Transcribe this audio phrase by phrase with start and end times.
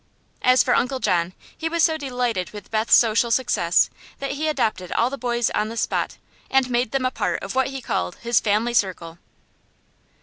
[0.41, 4.91] As for Uncle John, he was so delighted with Beth's social success that he adopted
[4.93, 6.17] all the boys on the spot,
[6.49, 9.19] and made them a part of what he called his family circle.